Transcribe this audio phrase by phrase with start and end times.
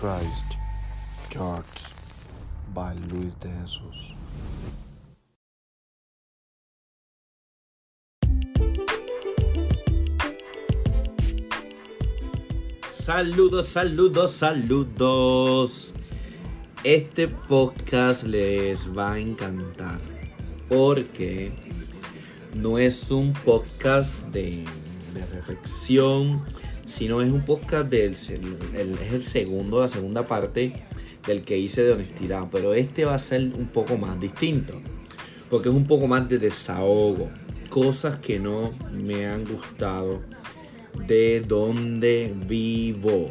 [0.00, 0.56] Christ
[2.72, 4.14] by Luis Jesús.
[12.90, 15.92] Saludos, saludos, saludos.
[16.82, 20.00] Este podcast les va a encantar
[20.70, 21.52] porque
[22.54, 24.64] no es un podcast de
[25.30, 26.42] reflexión,
[26.90, 28.16] sino es un podcast del
[28.74, 30.72] el, es el segundo, la segunda parte
[31.24, 34.74] del que hice de honestidad, pero este va a ser un poco más distinto,
[35.48, 37.30] porque es un poco más de desahogo,
[37.68, 40.20] cosas que no me han gustado
[41.06, 43.30] de donde vivo.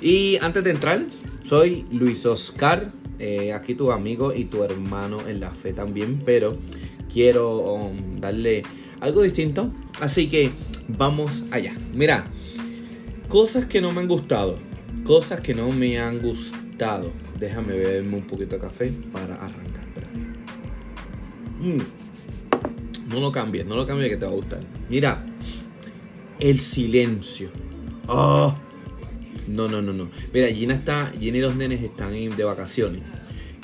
[0.00, 1.00] Y antes de entrar,
[1.44, 2.90] soy Luis Oscar,
[3.20, 6.56] eh, aquí tu amigo y tu hermano en la fe también, pero
[7.12, 8.64] quiero um, darle
[9.00, 9.70] algo distinto.
[10.00, 10.50] Así que
[10.88, 11.74] vamos allá.
[11.92, 12.26] Mira,
[13.28, 14.58] cosas que no me han gustado.
[15.04, 17.12] Cosas que no me han gustado.
[17.38, 19.84] Déjame beberme un poquito de café para arrancar.
[21.60, 21.80] Mm.
[23.08, 24.60] No lo cambies, no lo cambies que te va a gustar.
[24.88, 25.24] Mira,
[26.38, 27.50] el silencio.
[28.06, 28.54] Oh.
[29.46, 30.08] No, no, no, no.
[30.32, 33.02] Mira, Gina está, Gina y los nenes están de vacaciones.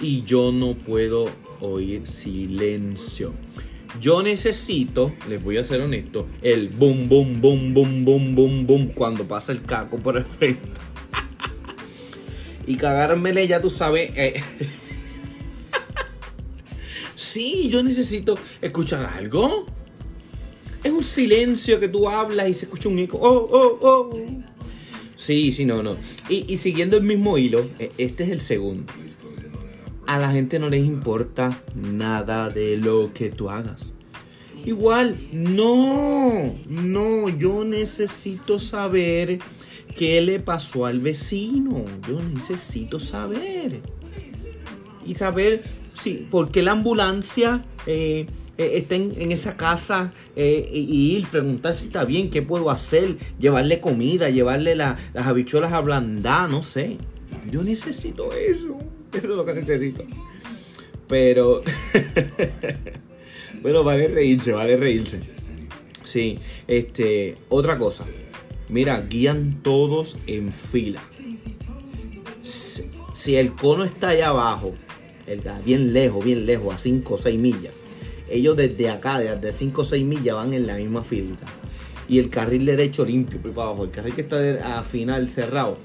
[0.00, 1.26] Y yo no puedo
[1.60, 3.32] oír silencio.
[4.00, 8.86] Yo necesito, les voy a ser honesto, el boom, boom, boom, boom, boom, boom, boom,
[8.88, 10.68] cuando pasa el caco por el frente.
[12.66, 14.12] y cagármele, ya tú sabes.
[14.14, 14.40] Eh.
[17.14, 19.66] sí, yo necesito escuchar algo.
[20.84, 23.18] Es un silencio que tú hablas y se escucha un eco.
[23.20, 24.20] Oh, oh, oh.
[25.16, 25.96] Sí, sí, no, no.
[26.28, 28.92] Y, siguiendo el mismo hilo, e, este es el segundo.
[30.08, 33.92] A la gente no les importa nada de lo que tú hagas.
[34.64, 39.38] Igual, no, no, yo necesito saber
[39.94, 41.84] qué le pasó al vecino.
[42.08, 43.82] Yo necesito saber.
[45.04, 51.16] Y saber, sí, por qué la ambulancia eh, eh, está en, esa casa eh, y
[51.18, 56.62] ir, preguntar si está bien, qué puedo hacer, llevarle comida, llevarle las habichuelas ablandadas, no
[56.62, 56.96] sé.
[57.50, 58.78] Yo necesito eso.
[59.12, 60.04] Eso es lo que necesito.
[61.08, 61.62] Pero,
[63.62, 65.20] bueno, vale reírse, vale reírse.
[66.04, 68.06] Sí, este, otra cosa.
[68.68, 71.02] Mira, guían todos en fila.
[72.42, 74.74] Si, el cono está allá abajo,
[75.26, 77.74] el, bien lejos, bien lejos, a 5 o 6 millas,
[78.30, 81.46] ellos desde acá, desde 5 o 6 millas, van en la misma filita.
[82.08, 83.84] Y el carril derecho limpio, por abajo.
[83.84, 85.78] El carril que está a final cerrado.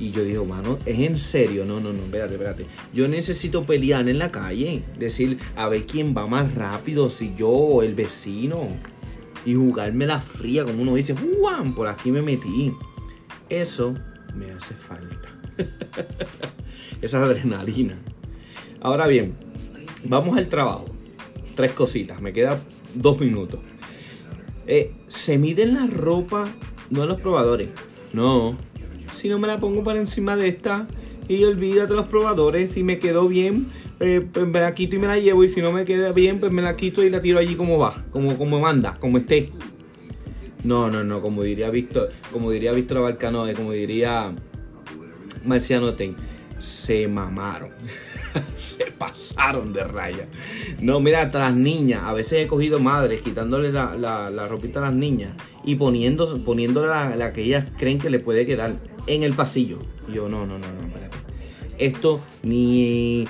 [0.00, 1.64] Y yo digo, mano, ¿es en serio?
[1.64, 2.66] No, no, no, espérate, espérate.
[2.92, 4.82] Yo necesito pelear en la calle.
[4.98, 8.68] Decir, a ver quién va más rápido, si yo o el vecino.
[9.44, 11.74] Y jugarme la fría, como uno dice, ¡Juan!
[11.74, 12.72] Por aquí me metí.
[13.48, 13.94] Eso
[14.34, 15.28] me hace falta.
[17.02, 17.96] Esa adrenalina.
[18.80, 19.34] Ahora bien,
[20.04, 20.86] vamos al trabajo
[21.60, 22.22] tres cositas.
[22.22, 22.58] Me quedan
[22.94, 23.60] dos minutos.
[24.66, 26.48] Eh, se miden la ropa,
[26.88, 27.68] no los probadores.
[28.14, 28.56] No.
[29.12, 30.86] Si no me la pongo para encima de esta
[31.28, 32.72] y olvídate los probadores.
[32.72, 33.68] Si me quedó bien,
[34.00, 35.44] eh, pues me la quito y me la llevo.
[35.44, 37.78] Y si no me queda bien, pues me la quito y la tiro allí como
[37.78, 39.50] va, como, como manda, como esté.
[40.64, 44.32] No, no, no, como diría Víctor, como diría Víctor Balcanoe, como diría
[45.44, 46.16] Marciano Ten,
[46.58, 47.70] se mamaron.
[48.56, 50.26] se pasaron de raya.
[50.80, 52.02] No, mira, hasta las niñas.
[52.04, 55.32] A veces he cogido madres quitándole la, la, ropita a las niñas
[55.64, 59.78] y poniendo, poniéndole la, que ellas creen que le puede quedar en el pasillo.
[60.12, 61.16] yo, no, no, no, no, espérate.
[61.78, 63.26] Esto ni.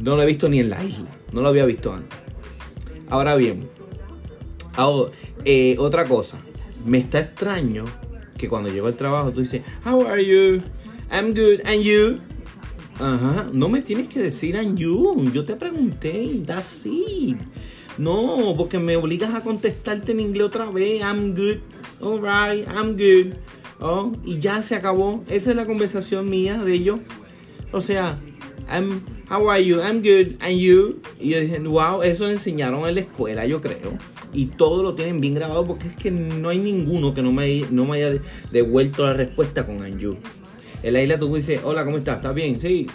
[0.00, 1.08] No lo he visto ni en la isla.
[1.32, 2.18] No lo había visto antes.
[3.08, 3.68] Ahora bien,
[5.44, 6.38] eh, otra cosa.
[6.84, 7.84] Me está extraño
[8.36, 10.62] que cuando llego al trabajo tú dices, How are you?
[11.10, 11.60] I'm good.
[11.64, 12.20] And you?
[12.98, 15.30] Ajá, no me tienes que decir and you.
[15.32, 17.36] Yo te pregunté, that's it.
[17.98, 21.02] No, porque me obligas a contestarte en inglés otra vez.
[21.02, 21.58] I'm good.
[22.00, 23.36] Alright, I'm good.
[23.84, 25.24] Oh, y ya se acabó.
[25.26, 27.00] Esa es la conversación mía de ellos.
[27.72, 28.16] O sea,
[28.70, 29.80] I'm, how are you?
[29.80, 30.40] I'm good.
[30.40, 31.00] And you?
[31.18, 33.98] Y yo dije, wow, eso enseñaron en la escuela, yo creo.
[34.32, 37.42] Y todo lo tienen bien grabado porque es que no hay ninguno que no me,
[37.42, 38.20] haya
[38.52, 40.16] devuelto la respuesta con and you.
[40.84, 42.16] En la isla tú dices, hola, ¿cómo estás?
[42.16, 42.60] ¿Estás bien?
[42.60, 42.86] Sí.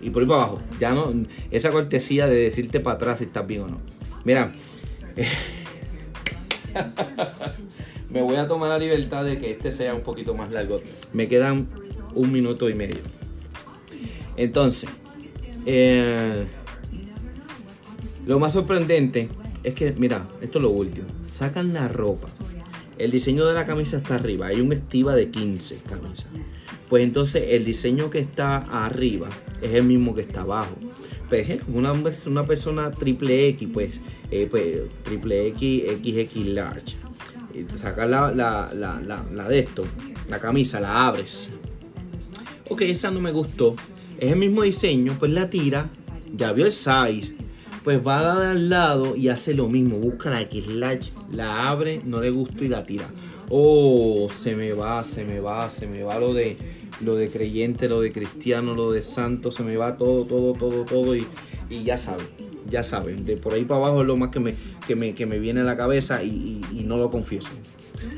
[0.00, 0.62] Y por ahí para abajo.
[0.80, 1.12] Ya no,
[1.52, 3.80] esa cortesía de decirte para atrás si estás bien o no.
[4.24, 4.52] Mira,
[8.12, 10.80] me voy a tomar la libertad de que este sea un poquito más largo.
[11.12, 11.68] Me quedan
[12.14, 13.00] un minuto y medio.
[14.36, 14.88] Entonces,
[15.66, 16.44] eh,
[18.26, 19.28] lo más sorprendente
[19.62, 21.06] es que, mira, esto es lo último.
[21.22, 22.28] Sacan la ropa
[23.02, 26.26] el diseño de la camisa está arriba, hay un estiva de 15 camisas.
[26.88, 29.28] Pues entonces el diseño que está arriba
[29.60, 30.76] es el mismo que está abajo.
[31.28, 34.00] Pues una, una persona triple X, pues,
[34.30, 36.96] eh, pues triple X, XX large.
[37.52, 39.00] Y te sacas la, la, la,
[39.30, 39.84] la, de esto,
[40.28, 41.52] la camisa, la abres.
[42.68, 43.76] Ok, esa no me gustó.
[44.18, 45.90] Es el mismo diseño, pues la tira,
[46.34, 47.36] ya vio el size,
[47.84, 49.98] pues va a dar al lado y hace lo mismo.
[49.98, 53.08] Busca la X large, la abre, no le gusta y la tira.
[53.50, 56.56] Oh, se me va, se me va, se me va lo de
[57.00, 60.84] lo de creyente, lo de cristiano, lo de santo, se me va todo, todo, todo,
[60.84, 61.26] todo y,
[61.84, 62.26] ya saben,
[62.68, 64.54] ya saben, de por ahí para abajo es lo más que me,
[65.14, 67.50] que me, viene a la cabeza y, no lo confieso.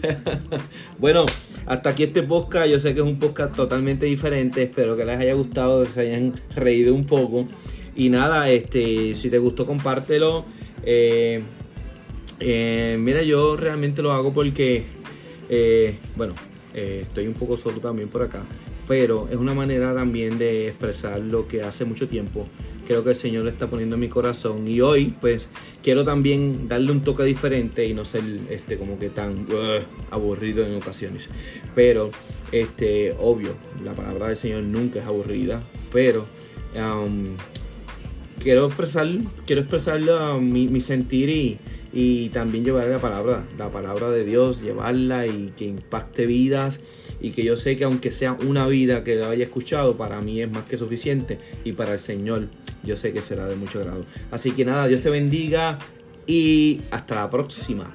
[0.99, 1.27] bueno,
[1.67, 5.19] hasta aquí este podcast, yo sé que es un podcast totalmente diferente, espero que les
[5.19, 7.47] haya gustado, que se hayan reído un poco
[7.95, 10.45] y nada, este, si te gustó compártelo.
[10.83, 11.43] Eh,
[12.41, 14.85] eh, mira, yo realmente lo hago porque,
[15.49, 16.35] eh, bueno,
[16.73, 18.45] estoy un poco solo también por acá
[18.87, 22.47] pero es una manera también de expresar lo que hace mucho tiempo
[22.85, 24.69] creo que el Señor le está poniendo en mi corazón.
[24.69, 25.49] Y hoy pues
[25.83, 30.67] quiero también darle un toque diferente y no ser este como que tan uh, aburrido
[30.67, 31.29] en ocasiones.
[31.75, 32.11] Pero
[32.53, 36.27] este obvio la palabra del Señor nunca es aburrida pero
[36.77, 37.37] um,
[38.39, 39.09] quiero expresar
[39.47, 41.59] quiero expresar uh, mi, sentir y,
[41.93, 46.79] y también llevar la palabra la palabra de Dios llevarla y que impacte vidas
[47.25, 50.43] y que yo sé que aunque sea una vida que lo haya escuchado, para mí
[50.43, 52.49] es más que suficiente y para el Señor
[52.83, 54.05] yo sé que será de mucho grado.
[54.31, 55.79] Así que nada, Dios te bendiga
[56.27, 57.91] y hasta la próxima.